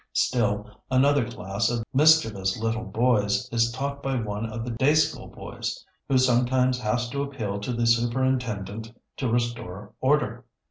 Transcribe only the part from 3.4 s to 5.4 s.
is taught by one of the day school